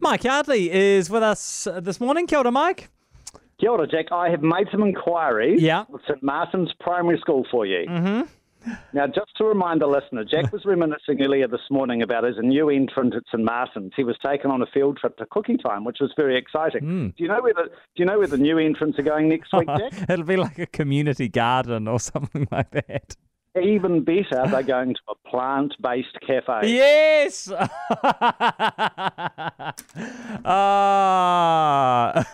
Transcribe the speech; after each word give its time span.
Mike 0.00 0.24
Yardley 0.24 0.70
is 0.70 1.10
with 1.10 1.22
us 1.22 1.66
this 1.80 2.00
morning. 2.00 2.26
Kia 2.26 2.38
ora, 2.38 2.50
Mike. 2.50 2.88
Kia 3.60 3.70
ora, 3.70 3.86
Jack. 3.86 4.06
I 4.12 4.28
have 4.30 4.42
made 4.42 4.68
some 4.70 4.82
inquiries 4.82 5.60
Yeah. 5.60 5.84
with 5.88 6.02
St 6.06 6.22
Martin's 6.22 6.72
Primary 6.80 7.18
School 7.18 7.44
for 7.50 7.66
you. 7.66 7.86
Mm-hmm. 7.88 8.22
Now, 8.92 9.06
just 9.06 9.30
to 9.38 9.44
remind 9.44 9.80
the 9.80 9.86
listener, 9.86 10.24
Jack 10.24 10.52
was 10.52 10.64
reminiscing 10.64 11.22
earlier 11.22 11.48
this 11.48 11.60
morning 11.70 12.02
about 12.02 12.24
a 12.24 12.42
new 12.42 12.68
entrant 12.68 13.14
at 13.14 13.22
St 13.32 13.42
Martin's, 13.42 13.92
he 13.96 14.04
was 14.04 14.16
taken 14.24 14.50
on 14.50 14.60
a 14.62 14.66
field 14.66 14.98
trip 14.98 15.16
to 15.18 15.26
Cookie 15.26 15.56
Time, 15.56 15.84
which 15.84 15.98
was 16.00 16.12
very 16.16 16.36
exciting. 16.36 16.82
Mm. 16.82 17.16
Do 17.16 17.22
you 17.22 17.28
know 17.28 17.40
where 17.40 17.54
the 17.54 17.64
Do 17.64 17.70
you 17.96 18.04
know 18.04 18.18
where 18.18 18.26
the 18.26 18.36
new 18.36 18.58
entrants 18.58 18.98
are 18.98 19.02
going 19.02 19.28
next 19.28 19.52
week, 19.52 19.68
Jack? 19.78 20.10
It'll 20.10 20.24
be 20.24 20.36
like 20.36 20.58
a 20.58 20.66
community 20.66 21.28
garden 21.28 21.88
or 21.88 21.98
something 22.12 22.46
like 22.50 22.70
that. 22.72 23.16
Even 23.60 24.04
better, 24.04 24.44
they're 24.50 24.62
going 24.62 24.94
to 24.94 25.00
a 25.08 25.14
plant-based 25.28 26.18
cafe. 26.26 26.72
Yes. 26.72 27.50
Ah, 30.50 32.24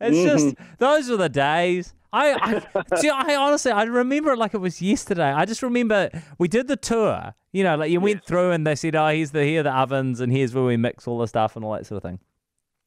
it's 0.00 0.22
just 0.22 0.54
those 0.78 1.10
were 1.10 1.16
the 1.16 1.28
days. 1.28 1.94
I, 2.12 2.62
I, 2.90 2.96
see, 2.96 3.10
I 3.10 3.36
honestly, 3.36 3.70
I 3.70 3.82
remember 3.84 4.32
it 4.32 4.38
like 4.38 4.54
it 4.54 4.58
was 4.58 4.80
yesterday. 4.80 5.30
I 5.30 5.44
just 5.44 5.62
remember 5.62 6.10
we 6.38 6.48
did 6.48 6.68
the 6.68 6.76
tour. 6.76 7.34
You 7.52 7.64
know, 7.64 7.76
like 7.76 7.90
you 7.90 8.00
went 8.00 8.24
through 8.24 8.52
and 8.52 8.66
they 8.66 8.74
said, 8.74 8.94
"Oh, 8.96 9.08
here's 9.08 9.32
the 9.32 9.44
here 9.44 9.60
are 9.60 9.64
the 9.64 9.74
ovens 9.74 10.20
and 10.20 10.32
here's 10.32 10.54
where 10.54 10.64
we 10.64 10.76
mix 10.76 11.06
all 11.06 11.18
the 11.18 11.28
stuff 11.28 11.56
and 11.56 11.64
all 11.64 11.72
that 11.72 11.86
sort 11.86 11.98
of 11.98 12.02
thing." 12.02 12.20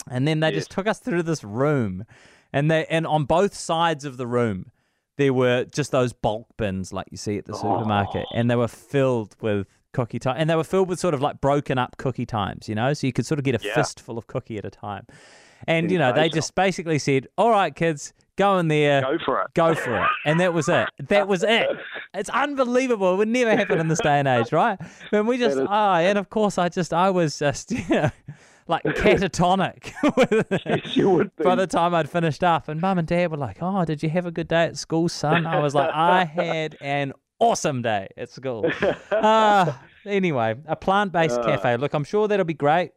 And 0.10 0.28
then 0.28 0.40
they 0.40 0.48
Yes. 0.48 0.56
just 0.62 0.72
took 0.72 0.88
us 0.88 1.00
through 1.00 1.24
this 1.24 1.44
room, 1.44 2.06
and 2.52 2.72
they 2.72 2.86
and 2.88 3.06
on 3.06 3.26
both 3.26 3.54
sides 3.54 4.06
of 4.06 4.18
the 4.18 4.28
room 4.28 4.72
there 5.18 5.34
were 5.34 5.66
just 5.66 5.92
those 5.92 6.14
bulk 6.14 6.48
bins 6.58 6.92
like 6.94 7.08
you 7.12 7.18
see 7.18 7.38
at 7.38 7.46
the 7.46 7.54
supermarket, 7.56 8.26
and 8.34 8.50
they 8.50 8.56
were 8.56 8.68
filled 8.68 9.36
with 9.42 9.68
cookie 9.94 10.20
time, 10.20 10.36
and 10.38 10.50
they 10.50 10.56
were 10.56 10.64
filled 10.64 10.88
with 10.90 11.00
sort 11.00 11.14
of 11.14 11.22
like 11.22 11.42
broken 11.42 11.78
up 11.78 11.98
cookie 11.98 12.26
times, 12.26 12.70
you 12.70 12.76
know, 12.76 12.94
so 12.94 13.06
you 13.08 13.14
could 13.14 13.26
sort 13.26 13.40
of 13.40 13.44
get 13.44 13.56
a 13.62 13.66
Yeah. 13.66 13.74
fistful 13.76 14.18
of 14.18 14.28
cookie 14.28 14.58
at 14.58 14.66
a 14.66 14.70
time. 14.70 15.06
And 15.68 15.92
you 15.92 16.00
know, 16.00 16.12
they 16.12 16.28
just 16.30 16.56
basically 16.56 16.98
said, 16.98 17.28
"All 17.38 17.52
right, 17.52 17.76
kids, 17.76 18.14
go 18.36 18.58
in 18.58 18.68
there, 18.68 19.02
Go 19.02 19.18
for 19.24 19.42
it. 19.42 19.54
go 19.54 19.76
for 19.76 19.96
it," 20.04 20.10
and 20.26 20.40
that 20.40 20.54
was 20.54 20.68
it. 20.70 20.88
That 21.10 21.28
was 21.28 21.44
it. 21.44 21.68
It's 22.14 22.30
unbelievable. 22.30 23.14
It 23.14 23.18
would 23.18 23.28
never 23.30 23.56
happen 23.56 23.80
in 23.80 23.88
this 23.88 24.02
day 24.02 24.20
and 24.20 24.28
age, 24.28 24.52
right? 24.52 24.78
When 25.12 25.28
we 25.28 25.38
just 25.38 25.58
ah, 25.66 25.96
and 26.00 26.18
of 26.18 26.30
course, 26.30 26.58
I 26.58 26.68
just 26.68 26.94
I 26.94 27.10
was 27.10 27.40
just 27.40 27.72
you 27.72 27.84
know 27.90 28.10
like 28.68 28.84
catatonic. 28.86 29.92
with- 30.18 30.62
Yes, 30.66 30.96
you 30.96 31.10
would 31.10 31.36
be. 31.36 31.44
by 31.44 31.56
the 31.56 31.68
time 31.68 31.94
I'd 31.96 32.10
finished 32.10 32.44
up, 32.44 32.68
and 32.68 32.80
mum 32.82 32.98
and 33.00 33.08
dad 33.08 33.32
were 33.32 33.38
like, 33.38 33.58
"Oh, 33.62 33.84
did 33.86 34.02
you 34.04 34.10
have 34.10 34.26
a 34.26 34.32
good 34.32 34.48
day 34.48 34.64
at 34.66 34.78
school, 34.78 35.10
son?" 35.10 35.46
I 35.48 35.60
was 35.60 35.74
like, 35.76 35.90
"I 35.94 36.26
had 36.26 36.78
an 36.82 37.14
awesome 37.40 37.82
day 37.82 38.08
at 38.18 38.30
school." 38.30 38.70
Uh, 39.12 39.74
anyway, 40.06 40.56
a 40.68 40.76
plant-based 40.76 41.42
cafe. 41.44 41.78
Look, 41.78 41.94
I'm 41.94 42.04
sure 42.04 42.28
that'll 42.28 42.46
be 42.46 42.54
great. 42.54 42.92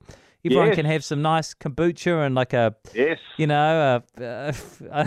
Everyone 0.47 0.67
Yes. 0.67 0.77
can 0.77 0.85
have 0.87 1.03
some 1.03 1.23
nice 1.23 1.55
kombucha 1.55 2.27
and 2.27 2.35
like 2.35 2.53
a, 2.53 2.75
yes, 2.93 3.19
you 3.39 3.47
know, 3.47 4.03
a, 4.19 4.23
a, 4.23 4.55
I 4.93 5.05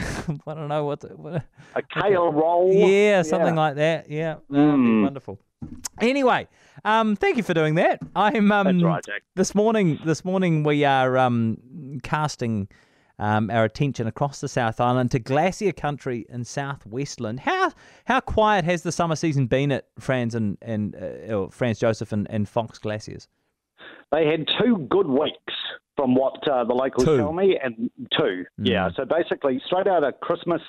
don't 0.56 0.68
know 0.68 0.84
what, 0.86 1.04
what 1.20 1.44
a 1.76 1.82
kale 1.84 2.32
roll. 2.34 2.74
yeah, 2.74 3.22
something 3.22 3.54
like 3.54 3.76
that. 3.76 4.10
Yeah, 4.10 4.38
be 4.50 4.58
Mm. 4.58 5.04
wonderful. 5.04 5.40
Anyway, 6.00 6.48
um, 6.86 7.16
thank 7.16 7.38
you 7.38 7.44
for 7.44 7.54
doing 7.54 7.76
that. 7.76 8.00
I'm 8.16 8.52
um, 8.52 8.66
That's 8.66 8.84
right, 8.84 9.04
Jack. 9.04 9.24
this 9.36 9.56
morning. 9.56 10.00
This 10.06 10.24
morning 10.24 10.64
we 10.64 10.86
are 10.86 11.18
um, 11.18 12.00
casting 12.04 12.68
um, 13.20 13.50
our 13.50 13.64
attention 13.64 14.06
across 14.06 14.40
the 14.40 14.48
South 14.48 14.80
Island 14.80 15.12
to 15.12 15.20
glacier 15.20 15.72
country 15.72 16.26
in 16.30 16.44
South 16.44 16.86
Westland. 16.86 17.40
How 17.40 17.72
how 18.06 18.20
quiet 18.20 18.66
has 18.66 18.84
the 18.84 18.92
summer 18.92 19.16
season 19.16 19.48
been 19.48 19.72
at 19.72 19.88
Franz 20.00 20.36
and 20.36 20.58
and 20.62 20.96
uh, 20.96 21.48
Franz 21.48 21.80
Josef 21.80 22.12
and, 22.12 22.28
and 22.30 22.48
Fox 22.48 22.78
Glaciers? 22.78 23.28
They 24.12 24.28
had 24.28 24.48
two 24.60 24.88
good 24.90 25.08
weeks, 25.08 25.54
from 25.98 26.16
what 26.16 26.48
uh, 26.48 26.64
the 26.64 26.74
locals 26.74 27.06
Two. 27.06 27.18
tell 27.18 27.34
me, 27.34 27.60
and 27.62 27.90
two. 28.18 28.46
Yeah, 28.58 28.90
so 28.96 29.04
basically, 29.04 29.62
straight 29.66 29.88
out 29.88 30.04
of 30.04 30.20
Christmas 30.22 30.62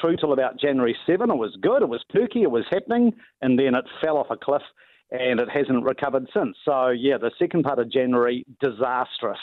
through 0.00 0.16
till 0.16 0.32
about 0.32 0.58
January 0.58 0.96
7, 1.06 1.30
it 1.30 1.36
was 1.36 1.56
good, 1.60 1.82
it 1.82 1.88
was 1.88 2.04
perky, 2.10 2.42
it 2.42 2.50
was 2.50 2.64
happening, 2.70 3.12
and 3.42 3.58
then 3.58 3.74
it 3.74 3.84
fell 4.02 4.16
off 4.16 4.30
a 4.30 4.36
cliff 4.36 4.62
and 5.10 5.38
it 5.38 5.48
hasn't 5.48 5.84
recovered 5.84 6.28
since. 6.34 6.56
So, 6.64 6.88
yeah, 6.88 7.18
the 7.18 7.30
second 7.38 7.62
part 7.62 7.78
of 7.78 7.90
January, 7.90 8.44
disastrous. 8.60 9.38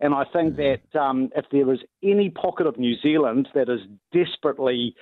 And 0.00 0.14
I 0.14 0.24
think 0.24 0.56
that 0.56 0.98
um, 0.98 1.30
if 1.34 1.46
there 1.50 1.72
is 1.72 1.80
any 2.02 2.30
pocket 2.30 2.66
of 2.66 2.78
New 2.78 2.96
Zealand 3.00 3.48
that 3.54 3.68
is 3.68 3.80
desperately 4.12 4.94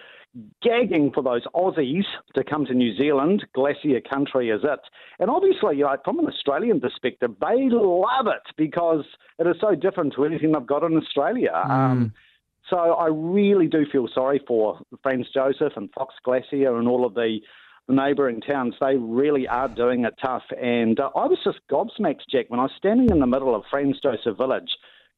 gagging 0.62 1.10
for 1.12 1.22
those 1.22 1.43
Aussies 1.54 2.04
to 2.34 2.44
come 2.44 2.66
to 2.66 2.75
New 2.75 2.97
Zealand. 2.97 3.47
Glacier 3.54 4.00
country 4.00 4.50
is 4.50 4.60
it. 4.62 4.81
And 5.19 5.31
obviously, 5.31 5.78
you 5.78 5.84
know, 5.84 5.97
from 6.04 6.19
an 6.19 6.27
Australian 6.27 6.81
perspective, 6.81 7.31
they 7.41 7.69
love 7.71 8.27
it 8.27 8.43
because 8.56 9.04
it 9.38 9.47
is 9.47 9.56
so 9.60 9.75
different 9.75 10.15
to 10.15 10.25
anything 10.25 10.53
they've 10.53 10.66
got 10.66 10.84
in 10.84 10.97
Australia. 10.97 11.53
Um, 11.54 12.12
so 12.71 12.77
I 12.77 13.09
really 13.09 13.67
do 13.67 13.84
feel 13.91 14.09
sorry 14.15 14.41
for 14.47 14.81
Franz 15.03 15.27
Josef 15.33 15.73
and 15.77 15.91
Fox 15.93 16.15
Glacier 16.25 16.77
and 16.79 16.89
all 16.89 17.06
of 17.06 17.15
the 17.15 17.39
neighbouring 17.89 18.41
towns, 18.41 18.75
they 18.81 18.97
really 18.97 19.49
are 19.49 19.69
doing 19.69 20.05
it 20.05 20.15
tough. 20.23 20.43
And 20.61 21.01
uh, 21.01 21.11
I 21.17 21.27
was 21.27 21.39
just 21.43 21.59
gobsmacked, 21.71 22.28
Jack, 22.31 22.47
when 22.49 22.61
I 22.61 22.65
was 22.65 22.73
standing 22.77 23.11
in 23.11 23.21
the 23.21 23.27
middle 23.27 23.55
of 23.55 23.62
Franz 23.71 23.99
Josef 24.03 24.37
Village 24.37 24.71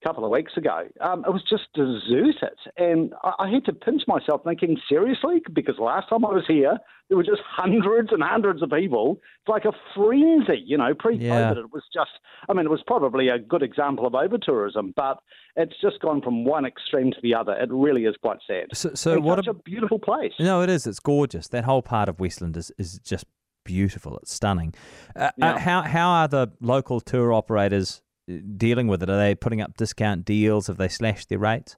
couple 0.02 0.24
of 0.24 0.30
weeks 0.30 0.52
ago. 0.56 0.84
Um, 1.00 1.24
it 1.26 1.32
was 1.32 1.42
just 1.48 1.64
deserted. 1.74 2.56
And 2.76 3.12
I, 3.22 3.32
I 3.40 3.50
had 3.50 3.64
to 3.66 3.72
pinch 3.72 4.02
myself 4.06 4.42
thinking, 4.44 4.78
seriously? 4.88 5.42
Because 5.52 5.76
last 5.78 6.08
time 6.08 6.24
I 6.24 6.32
was 6.32 6.44
here, 6.48 6.78
there 7.08 7.16
were 7.16 7.24
just 7.24 7.42
hundreds 7.46 8.10
and 8.12 8.22
hundreds 8.22 8.62
of 8.62 8.70
people. 8.70 9.20
It's 9.40 9.48
like 9.48 9.64
a 9.64 9.72
frenzy, 9.94 10.62
you 10.64 10.78
know, 10.78 10.94
pre 10.94 11.18
COVID. 11.18 11.22
Yeah. 11.22 11.52
It 11.52 11.72
was 11.72 11.82
just, 11.92 12.10
I 12.48 12.52
mean, 12.52 12.66
it 12.66 12.70
was 12.70 12.82
probably 12.86 13.28
a 13.28 13.38
good 13.38 13.62
example 13.62 14.06
of 14.06 14.14
over 14.14 14.38
tourism, 14.38 14.94
but 14.96 15.18
it's 15.56 15.74
just 15.80 16.00
gone 16.00 16.22
from 16.22 16.44
one 16.44 16.64
extreme 16.64 17.10
to 17.10 17.18
the 17.22 17.34
other. 17.34 17.52
It 17.52 17.68
really 17.70 18.04
is 18.04 18.14
quite 18.22 18.38
sad. 18.46 18.68
So, 18.74 18.92
so 18.94 19.20
what? 19.20 19.38
such 19.38 19.48
a 19.48 19.54
beautiful 19.54 19.98
place. 19.98 20.32
No, 20.38 20.62
it 20.62 20.70
is. 20.70 20.86
It's 20.86 21.00
gorgeous. 21.00 21.48
That 21.48 21.64
whole 21.64 21.82
part 21.82 22.08
of 22.08 22.20
Westland 22.20 22.56
is, 22.56 22.72
is 22.78 22.98
just 23.00 23.26
beautiful. 23.64 24.18
It's 24.18 24.32
stunning. 24.32 24.74
Uh, 25.14 25.30
uh, 25.40 25.58
how 25.58 25.82
how 25.82 26.10
are 26.10 26.28
the 26.28 26.52
local 26.60 27.00
tour 27.00 27.32
operators 27.32 28.00
uh, 28.00 28.09
dealing 28.56 28.86
with 28.86 29.02
it? 29.02 29.10
Are 29.10 29.16
they 29.16 29.34
putting 29.34 29.60
up 29.60 29.76
discount 29.76 30.24
deals? 30.24 30.66
Have 30.66 30.76
they 30.76 30.88
slashed 30.88 31.28
their 31.28 31.38
rates? 31.38 31.76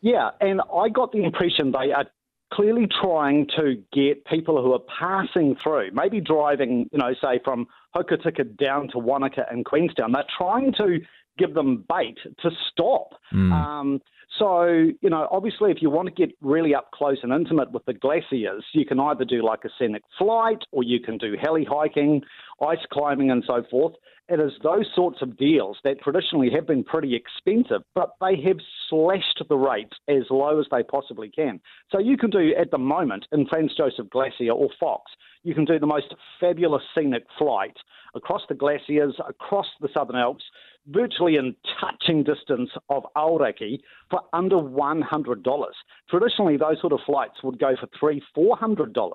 Yeah, 0.00 0.30
and 0.40 0.60
I 0.74 0.88
got 0.88 1.12
the 1.12 1.22
impression 1.22 1.72
they 1.72 1.92
are 1.92 2.06
clearly 2.52 2.86
trying 3.00 3.46
to 3.56 3.82
get 3.92 4.24
people 4.26 4.62
who 4.62 4.72
are 4.72 4.80
passing 4.98 5.56
through, 5.62 5.90
maybe 5.92 6.20
driving, 6.20 6.88
you 6.92 6.98
know, 6.98 7.14
say 7.22 7.40
from 7.44 7.66
Hokitika 7.94 8.56
down 8.58 8.88
to 8.88 8.98
Wanaka 8.98 9.46
and 9.50 9.64
Queenstown. 9.64 10.12
They're 10.12 10.24
trying 10.36 10.72
to 10.74 10.98
give 11.38 11.54
them 11.54 11.84
bait 11.88 12.18
to 12.42 12.50
stop. 12.70 13.14
Um, 13.52 14.00
so, 14.38 14.64
you 14.64 15.10
know, 15.10 15.28
obviously, 15.30 15.70
if 15.70 15.82
you 15.82 15.90
want 15.90 16.08
to 16.08 16.14
get 16.14 16.34
really 16.40 16.74
up 16.74 16.90
close 16.92 17.18
and 17.22 17.32
intimate 17.32 17.70
with 17.72 17.84
the 17.84 17.92
glaciers, 17.92 18.64
you 18.72 18.86
can 18.86 18.98
either 18.98 19.24
do 19.24 19.44
like 19.44 19.60
a 19.64 19.68
scenic 19.78 20.02
flight 20.18 20.62
or 20.72 20.82
you 20.82 21.00
can 21.00 21.18
do 21.18 21.34
heli 21.40 21.64
hiking, 21.68 22.22
ice 22.66 22.78
climbing, 22.90 23.30
and 23.30 23.44
so 23.46 23.62
forth. 23.70 23.94
It 24.28 24.40
is 24.40 24.52
those 24.62 24.86
sorts 24.94 25.20
of 25.20 25.36
deals 25.36 25.78
that 25.84 26.00
traditionally 26.00 26.50
have 26.54 26.66
been 26.66 26.84
pretty 26.84 27.14
expensive, 27.14 27.82
but 27.94 28.12
they 28.20 28.40
have 28.46 28.56
slashed 28.88 29.42
the 29.46 29.56
rates 29.56 29.96
as 30.08 30.22
low 30.30 30.60
as 30.60 30.66
they 30.70 30.82
possibly 30.82 31.28
can. 31.28 31.60
So 31.90 31.98
you 31.98 32.16
can 32.16 32.30
do 32.30 32.54
at 32.58 32.70
the 32.70 32.78
moment 32.78 33.26
in 33.32 33.46
Franz 33.46 33.74
Josef 33.76 34.08
Glacier 34.10 34.52
or 34.52 34.70
Fox, 34.80 35.12
you 35.42 35.54
can 35.54 35.64
do 35.64 35.78
the 35.78 35.86
most 35.86 36.14
fabulous 36.40 36.82
scenic 36.94 37.24
flight 37.36 37.76
across 38.14 38.42
the 38.48 38.54
glaciers, 38.54 39.14
across 39.28 39.66
the 39.80 39.88
Southern 39.92 40.16
Alps, 40.16 40.44
virtually 40.86 41.36
in 41.36 41.54
touching 41.80 42.24
distance 42.24 42.70
of 42.88 43.04
Aoraki 43.16 43.80
for 44.10 44.20
under 44.32 44.56
$100. 44.56 45.66
Traditionally, 46.10 46.56
those 46.56 46.80
sort 46.80 46.92
of 46.92 47.00
flights 47.06 47.42
would 47.42 47.58
go 47.58 47.74
for 47.80 47.88
three, 47.98 48.22
$400. 48.36 49.12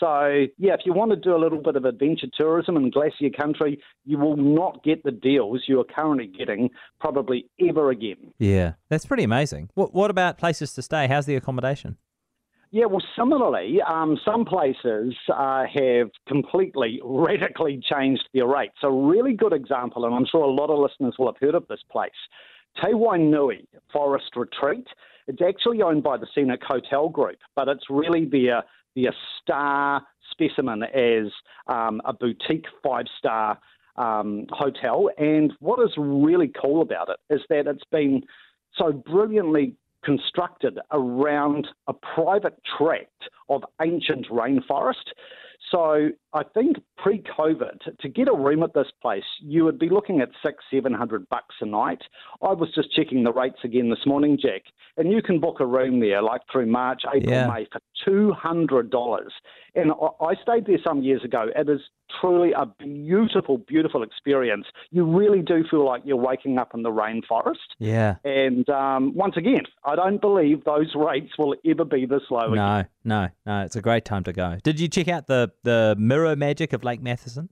So, 0.00 0.46
yeah, 0.58 0.74
if 0.74 0.80
you 0.84 0.92
want 0.92 1.12
to 1.12 1.16
do 1.16 1.36
a 1.36 1.38
little 1.38 1.62
bit 1.62 1.76
of 1.76 1.84
adventure 1.84 2.26
tourism 2.36 2.76
in 2.76 2.90
glacier 2.90 3.30
country, 3.30 3.80
you 4.04 4.18
will 4.18 4.36
not 4.36 4.82
get 4.82 5.04
the 5.04 5.12
deals 5.12 5.62
you 5.68 5.80
are 5.80 5.84
currently 5.84 6.26
getting 6.26 6.70
probably 7.00 7.46
ever 7.60 7.90
again. 7.90 8.32
Yeah, 8.38 8.72
that's 8.88 9.06
pretty 9.06 9.22
amazing. 9.22 9.70
What 9.74 9.94
what 9.94 10.10
about 10.10 10.36
places 10.36 10.74
to 10.74 10.82
stay? 10.82 11.06
How's 11.06 11.26
the 11.26 11.36
accommodation? 11.36 11.96
Yeah, 12.74 12.86
well, 12.86 13.04
similarly, 13.16 13.78
um, 13.88 14.18
some 14.24 14.44
places 14.44 15.14
uh, 15.32 15.62
have 15.72 16.10
completely, 16.26 17.00
radically 17.04 17.80
changed 17.88 18.24
their 18.34 18.48
rates. 18.48 18.74
A 18.82 18.90
really 18.90 19.32
good 19.34 19.52
example, 19.52 20.04
and 20.04 20.12
I'm 20.12 20.26
sure 20.26 20.42
a 20.42 20.50
lot 20.50 20.70
of 20.70 20.80
listeners 20.80 21.14
will 21.16 21.32
have 21.32 21.36
heard 21.40 21.54
of 21.54 21.68
this 21.68 21.78
place, 21.88 22.10
Te 22.82 22.88
Waonui 22.88 23.68
Forest 23.92 24.32
Retreat. 24.34 24.88
It's 25.28 25.40
actually 25.40 25.82
owned 25.82 26.02
by 26.02 26.16
the 26.16 26.26
Scenic 26.34 26.64
Hotel 26.64 27.08
Group, 27.08 27.38
but 27.54 27.68
it's 27.68 27.84
really 27.88 28.24
their, 28.24 28.64
their 28.96 29.14
star 29.40 30.02
specimen 30.32 30.82
as 30.82 31.30
um, 31.68 32.02
a 32.04 32.12
boutique 32.12 32.66
five 32.82 33.04
star 33.16 33.56
um, 33.94 34.46
hotel. 34.50 35.10
And 35.16 35.52
what 35.60 35.78
is 35.80 35.92
really 35.96 36.50
cool 36.60 36.82
about 36.82 37.08
it 37.08 37.32
is 37.32 37.40
that 37.50 37.68
it's 37.68 37.84
been 37.92 38.24
so 38.76 38.90
brilliantly 38.90 39.76
constructed 40.04 40.78
around 40.92 41.66
a 41.86 41.92
private 41.92 42.60
tract 42.76 43.28
of 43.48 43.62
ancient 43.82 44.26
rainforest. 44.28 45.12
So 45.74 46.10
I 46.32 46.42
think 46.54 46.76
pre-COVID, 46.98 47.98
to 48.00 48.08
get 48.08 48.28
a 48.28 48.32
room 48.32 48.62
at 48.62 48.74
this 48.74 48.86
place, 49.02 49.24
you 49.40 49.64
would 49.64 49.78
be 49.78 49.88
looking 49.88 50.20
at 50.20 50.28
six, 50.44 50.62
seven 50.72 50.92
hundred 50.92 51.28
bucks 51.30 51.56
a 51.60 51.66
night. 51.66 52.02
I 52.42 52.52
was 52.52 52.68
just 52.74 52.92
checking 52.94 53.24
the 53.24 53.32
rates 53.32 53.58
again 53.64 53.90
this 53.90 54.06
morning, 54.06 54.38
Jack, 54.40 54.62
and 54.96 55.10
you 55.10 55.20
can 55.22 55.40
book 55.40 55.58
a 55.60 55.66
room 55.66 56.00
there 56.00 56.22
like 56.22 56.42
through 56.52 56.66
March, 56.66 57.02
April, 57.12 57.32
Yeah. 57.32 57.48
May 57.48 57.66
for 57.72 57.80
two 58.04 58.32
hundred 58.32 58.90
dollars. 58.90 59.32
And 59.74 59.90
I- 59.90 60.24
I 60.24 60.34
stayed 60.36 60.66
there 60.66 60.78
some 60.84 61.02
years 61.02 61.24
ago. 61.24 61.48
It 61.56 61.68
is 61.68 61.80
truly 62.20 62.52
a 62.52 62.66
beautiful, 62.66 63.58
beautiful 63.58 64.04
experience. 64.04 64.66
You 64.92 65.04
really 65.04 65.42
do 65.42 65.64
feel 65.68 65.84
like 65.84 66.02
you're 66.04 66.16
waking 66.16 66.58
up 66.58 66.72
in 66.74 66.82
the 66.82 66.90
rainforest. 66.90 67.56
Yeah. 67.80 68.16
And 68.24 68.68
um, 68.70 69.14
once 69.16 69.36
again, 69.36 69.62
I 69.84 69.96
don't 69.96 70.20
believe 70.20 70.62
those 70.64 70.94
rates 70.94 71.32
will 71.38 71.56
ever 71.66 71.84
be 71.84 72.06
this 72.06 72.22
low 72.30 72.52
again. 72.52 72.54
No, 72.54 72.84
no, 73.04 73.28
no. 73.46 73.62
It's 73.64 73.74
a 73.74 73.82
great 73.82 74.04
time 74.04 74.22
to 74.24 74.32
go. 74.32 74.58
Did 74.62 74.78
you 74.78 74.86
check 74.86 75.08
out 75.08 75.26
the 75.26 75.50
the 75.64 75.96
mirror 75.98 76.36
magic 76.36 76.72
of 76.72 76.84
Lake 76.84 77.02
Matheson? 77.02 77.48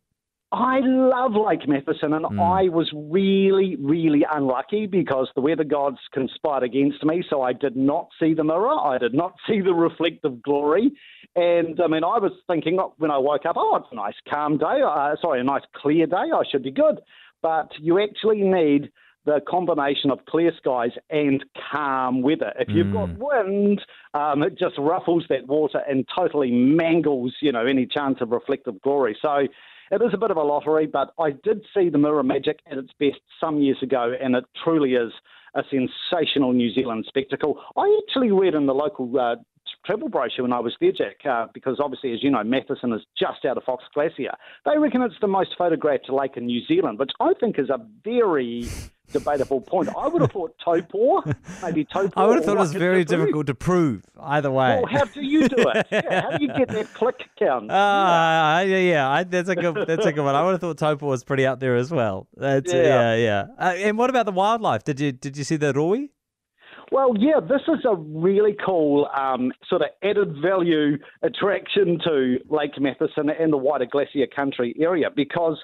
I 0.53 0.81
love 0.81 1.33
Lake 1.33 1.67
Matheson, 1.67 2.13
and 2.13 2.27
Mm. 2.27 2.39
I 2.39 2.69
was 2.69 2.93
really, 2.93 3.77
really 3.77 4.23
unlucky 4.31 4.87
because 4.87 5.31
the 5.35 5.41
weather 5.41 5.65
gods 5.65 5.97
conspired 6.13 6.63
against 6.63 7.03
me. 7.05 7.25
So 7.31 7.41
I 7.41 7.55
did 7.55 7.75
not 7.75 8.09
see 8.21 8.35
the 8.35 8.45
mirror. 8.45 8.79
I 8.79 8.99
did 8.99 9.15
not 9.15 9.35
see 9.49 9.63
the 9.63 9.73
reflective 9.73 10.43
glory. 10.43 10.93
And 11.35 11.81
I 11.81 11.87
mean, 11.87 12.05
I 12.05 12.19
was 12.19 12.33
thinking 12.47 12.79
oh, 12.79 12.93
when 12.99 13.11
I 13.11 13.17
woke 13.17 13.47
up, 13.47 13.57
oh, 13.59 13.77
it's 13.77 13.89
a 13.93 13.95
nice 13.95 14.15
calm 14.31 14.59
day. 14.59 14.83
Uh, 14.83 15.17
sorry, 15.23 15.41
a 15.41 15.45
nice 15.45 15.65
clear 15.75 16.07
day. 16.07 16.17
I 16.17 16.43
should 16.51 16.63
be 16.63 16.71
good. 16.71 17.01
But 17.41 17.73
you 17.81 17.99
actually 17.99 18.43
need 18.43 18.93
the 19.25 19.41
combination 19.49 20.11
of 20.11 20.25
clear 20.27 20.53
skies 20.57 20.91
and 21.11 21.45
calm 21.71 22.23
weather. 22.23 22.53
If 22.59 22.69
you've 22.71 22.93
got 22.93 23.11
wind, 23.19 23.81
um, 24.15 24.43
it 24.43 24.59
just 24.59 24.77
ruffles 24.79 25.25
that 25.29 25.47
water 25.47 25.81
and 25.89 26.07
totally 26.15 26.51
mangles, 26.51 27.35
you 27.41 27.53
know, 27.53 27.65
any 27.65 27.87
chance 27.87 28.19
of 28.21 28.31
reflective 28.31 28.81
glory. 28.83 29.17
So 29.23 29.47
it 29.93 30.03
is 30.03 30.13
a 30.13 30.19
bit 30.19 30.31
of 30.31 30.37
a 30.39 30.43
lottery, 30.43 30.87
but 30.87 31.13
I 31.19 31.31
did 31.31 31.65
see 31.75 31.89
the 31.89 31.99
mirror 31.99 32.23
magic 32.23 32.61
at 32.71 32.79
its 32.79 32.93
best 32.99 33.21
some 33.41 33.61
years 33.61 33.79
ago, 33.83 34.13
and 34.21 34.35
it 34.35 34.45
truly 34.65 34.95
is 34.95 35.13
a 35.55 35.63
sensational 35.71 36.53
New 36.53 36.73
Zealand 36.73 37.05
spectacle. 37.07 37.61
I 37.77 38.01
actually 38.03 38.33
read 38.33 38.55
in 38.55 38.67
the 38.67 38.75
local 38.75 39.13
uh, 39.21 39.37
travel 39.85 40.09
brochure 40.09 40.45
when 40.45 40.53
I 40.53 40.61
was 40.61 40.75
there, 40.81 40.93
Jack, 40.93 41.17
uh, 41.29 41.47
because 41.53 41.79
obviously, 41.79 42.13
as 42.13 42.23
you 42.23 42.31
know, 42.31 42.43
Matheson 42.43 42.93
is 42.93 43.03
just 43.19 43.45
out 43.45 43.57
of 43.57 43.65
Fox 43.65 43.85
Glacier. 43.93 44.33
They 44.65 44.79
reckon 44.79 45.03
it's 45.03 45.15
the 45.21 45.29
most 45.29 45.51
photographed 45.59 46.09
lake 46.09 46.37
in 46.37 46.47
New 46.47 46.65
Zealand, 46.67 46.99
which 46.99 47.11
I 47.21 47.35
think 47.39 47.59
is 47.59 47.69
a 47.69 47.79
very 48.05 48.67
debatable 49.11 49.61
point. 49.61 49.89
I 49.97 50.09
would 50.09 50.23
have 50.23 50.33
thought 50.33 50.55
Taupo, 50.65 51.23
maybe 51.63 51.85
topor. 51.95 52.13
I 52.17 52.27
would 52.27 52.37
have 52.37 52.45
thought 52.45 52.57
it 52.57 52.61
was 52.61 52.73
very 52.73 53.05
Peru. 53.05 53.19
difficult 53.19 53.47
to 53.49 53.55
prove 53.55 54.03
either 54.21 54.51
way. 54.51 54.77
Well, 54.83 54.87
how 54.87 55.05
do 55.05 55.23
you 55.23 55.49
do 55.49 55.57
it? 55.59 55.87
Yeah, 55.93 56.21
how 56.23 56.39
do 56.39 56.45
you 56.45 56.49
get 56.53 56.69
that 56.69 56.93
click 56.95 57.23
count? 57.39 57.69
Ah, 57.71 58.61
yeah, 58.61 58.77
yeah. 58.79 59.11
I, 59.11 59.25
that's 59.25 59.49
a 59.49 59.57
good. 59.57 59.87
That's 59.87 60.07
a 60.07 60.13
good 60.13 60.25
one. 60.25 60.35
I 60.35 60.43
would 60.45 60.53
have 60.53 60.61
thought 60.61 60.79
Taupo 60.79 61.07
was 61.07 61.25
pretty 61.25 61.45
up 61.47 61.61
there 61.61 61.77
as 61.77 61.91
well. 61.91 62.27
That's, 62.37 62.73
yeah, 62.73 63.15
Yeah. 63.15 63.17
yeah. 63.17 63.45
Uh, 63.59 63.75
and 63.77 63.99
what 63.99 64.11
about 64.11 64.27
the 64.27 64.33
wildlife? 64.33 64.85
Did 64.85 65.01
you 65.01 65.13
did 65.13 65.37
you 65.37 65.45
see 65.45 65.57
the 65.57 65.73
rowi? 65.73 66.09
Well, 66.91 67.15
yeah, 67.19 67.41
this 67.41 67.63
is 67.69 67.87
a 67.91 67.95
really 67.97 68.55
cool 68.65 69.09
um, 69.17 69.51
sort 69.67 69.81
of 69.81 69.89
added 70.03 70.37
value 70.43 70.99
attraction 71.23 71.99
to 72.05 72.37
Lake 72.51 72.79
Matheson 72.79 73.31
and 73.31 73.51
the 73.51 73.57
wider 73.57 73.87
Glacier 73.87 74.27
Country 74.27 74.75
area 74.79 75.09
because 75.15 75.59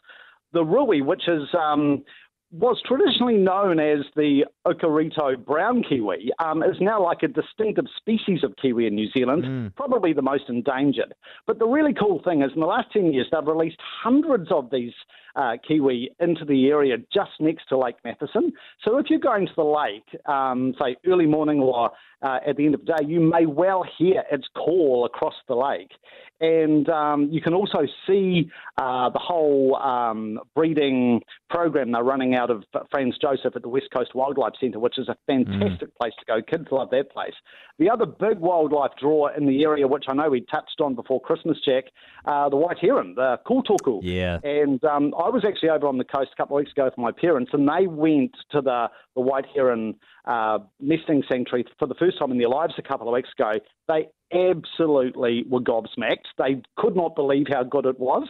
the 0.55 0.61
rowi, 0.64 1.05
which 1.05 1.29
is 1.29 1.43
um, 1.55 2.02
was 2.50 2.81
traditionally 2.87 3.37
known 3.37 3.79
as 3.79 4.06
the 4.17 4.45
Okarito 4.67 5.45
brown 5.45 5.83
kiwi, 5.83 6.31
um, 6.39 6.62
is 6.62 6.77
now 6.81 7.03
like 7.03 7.23
a 7.23 7.29
distinctive 7.29 7.85
species 7.97 8.43
of 8.43 8.55
kiwi 8.56 8.87
in 8.87 8.95
New 8.95 9.11
Zealand, 9.11 9.75
probably 9.77 10.15
the 10.15 10.23
most 10.23 10.45
endangered. 10.49 11.15
But 11.47 11.59
the 11.59 11.67
really 11.67 11.93
cool 11.93 12.23
thing 12.25 12.43
is, 12.43 12.50
in 12.55 12.61
the 12.61 12.67
last 12.67 12.91
10 12.93 13.12
years, 13.12 13.27
they've 13.31 13.47
released 13.47 13.79
hundreds 14.03 14.50
of 14.50 14.71
these 14.71 14.95
uh, 15.38 15.52
kiwi 15.67 16.11
into 16.19 16.44
the 16.44 16.67
area 16.67 16.96
just 17.14 17.31
next 17.40 17.69
to 17.69 17.79
Lake 17.79 17.96
Matheson. 18.05 18.52
So 18.85 18.99
if 18.99 19.06
you're 19.08 19.20
going 19.20 19.46
to 19.46 19.52
the 19.56 19.62
lake, 19.62 20.26
um, 20.26 20.75
say 20.81 20.96
early 21.06 21.26
morning 21.26 21.61
or 21.61 21.93
uh, 22.20 22.38
at 22.46 22.56
the 22.56 22.67
end 22.67 22.75
of 22.75 22.85
the 22.85 22.93
day, 22.94 23.06
you 23.06 23.20
may 23.20 23.46
well 23.46 23.85
hear 23.96 24.25
its 24.31 24.49
call 24.55 25.06
across 25.06 25.35
the 25.46 25.55
lake. 25.55 25.93
And 26.40 26.88
um, 26.88 27.29
you 27.31 27.40
can 27.40 27.52
also 27.52 27.81
see 28.06 28.50
uh, 28.76 29.11
the 29.11 29.19
whole 29.19 29.76
um, 29.76 30.40
breeding 30.55 31.20
program 31.50 31.93
they're 31.93 32.02
running 32.05 32.37
out 32.37 32.50
of 32.50 32.64
Franz 32.90 33.17
Josef 33.20 33.56
at 33.56 33.62
the 33.62 33.69
West 33.69 33.88
Coast 33.94 34.14
Wildlife 34.14 34.52
Centre, 34.61 34.79
which 34.79 34.99
is 34.99 35.08
a 35.08 35.17
fantastic 35.26 35.96
place 35.99 36.12
to 36.19 36.25
go. 36.26 36.43
Kids 36.43 36.69
love 36.70 36.90
that 36.90 37.11
place. 37.11 37.35
The 37.79 37.90
other 37.90 38.06
big 38.06 38.38
wildlife 38.38 38.93
draw 39.00 39.29
in 39.37 39.46
the 39.46 39.62
area, 39.62 39.87
which 39.87 40.05
I 40.08 40.14
know 40.14 40.29
we 40.31 40.40
touched 40.40 40.81
on 40.81 40.94
before 40.94 41.20
Christmas, 41.20 41.58
Jack, 41.64 41.85
uh, 42.25 42.49
the 42.49 42.56
white 42.56 42.79
heron, 42.79 43.14
the 43.14 43.38
kōtuku. 43.46 44.00
Yeah. 44.02 44.38
And 44.43 44.82
um, 44.85 45.14
I 45.19 45.28
was 45.29 45.45
actually 45.47 45.71
over 45.71 45.87
on 45.87 45.99
the 45.99 46.05
coast 46.05 46.31
a 46.33 46.37
couple 46.37 46.57
of 46.57 46.63
weeks 46.63 46.73
ago 46.73 46.85
with 46.85 46.99
my 46.99 47.13
parents, 47.13 47.51
and 47.53 47.69
they 47.69 47.87
went 47.87 48.33
to 48.51 48.61
the, 48.61 48.89
the 49.15 49.21
white 49.21 49.47
heron 49.55 49.95
uh, 50.27 50.59
nesting 50.81 51.23
sanctuary 51.29 51.65
for 51.79 51.87
the 51.87 51.95
first 51.95 52.19
time 52.19 52.31
in 52.31 52.39
their 52.39 52.49
lives 52.49 52.75
a 52.79 52.83
couple 52.83 53.09
of 53.09 53.15
weeks 53.15 53.31
ago. 53.39 53.55
They 53.89 54.09
absolutely 54.33 55.45
were 55.49 55.61
gobsmacked. 55.61 56.27
They 56.37 56.63
could 56.77 56.95
not 56.95 57.15
believe 57.17 57.47
how 57.49 57.65
good 57.65 57.87
it 57.87 57.99
was. 57.99 58.29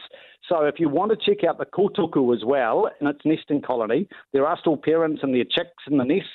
So 0.48 0.64
if 0.64 0.76
you 0.78 0.88
want 0.88 1.10
to 1.10 1.16
check 1.16 1.44
out 1.44 1.58
the 1.58 1.66
kōtuku 1.66 2.34
as 2.34 2.44
well 2.44 2.88
and 3.00 3.08
its 3.08 3.20
nesting 3.24 3.62
colony, 3.62 4.08
there 4.32 4.46
are 4.46 4.56
still 4.60 4.76
parents 4.76 5.20
and 5.22 5.34
their 5.34 5.44
chicks 5.44 5.84
in 5.90 5.98
the 5.98 6.04
nests. 6.04 6.28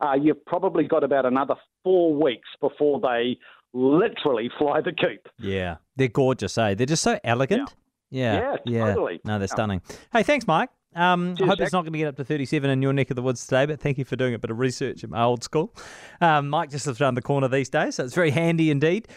Uh, 0.00 0.14
you've 0.14 0.44
probably 0.46 0.84
got 0.84 1.04
about 1.04 1.26
another 1.26 1.54
four 1.84 2.14
weeks 2.14 2.48
before 2.60 3.00
they 3.00 3.36
literally 3.74 4.50
fly 4.58 4.80
the 4.80 4.92
coop. 4.92 5.28
Yeah. 5.38 5.76
They're 5.96 6.08
gorgeous, 6.08 6.56
eh? 6.58 6.74
They're 6.74 6.86
just 6.86 7.02
so 7.02 7.18
elegant. 7.24 7.68
Yeah. 7.68 7.81
Yeah, 8.12 8.56
totally. 8.86 9.20
No, 9.24 9.38
they're 9.38 9.48
stunning. 9.48 9.82
Hey, 10.12 10.22
thanks, 10.22 10.46
Mike. 10.46 10.70
Um, 10.94 11.32
I 11.32 11.34
Cheers, 11.36 11.48
hope 11.48 11.60
it's 11.60 11.72
not 11.72 11.82
going 11.82 11.94
to 11.94 11.98
get 11.98 12.08
up 12.08 12.16
to 12.16 12.24
37 12.24 12.68
in 12.68 12.82
your 12.82 12.92
neck 12.92 13.10
of 13.10 13.16
the 13.16 13.22
woods 13.22 13.46
today, 13.46 13.64
but 13.64 13.80
thank 13.80 13.96
you 13.96 14.04
for 14.04 14.16
doing 14.16 14.34
a 14.34 14.38
bit 14.38 14.50
of 14.50 14.58
research 14.58 15.02
at 15.02 15.08
my 15.10 15.22
old 15.22 15.42
school. 15.42 15.74
Um, 16.20 16.50
Mike 16.50 16.68
just 16.70 16.86
lives 16.86 17.00
around 17.00 17.14
the 17.14 17.22
corner 17.22 17.48
these 17.48 17.70
days, 17.70 17.94
so 17.94 18.04
it's 18.04 18.14
very 18.14 18.30
handy 18.30 18.70
indeed. 18.70 19.08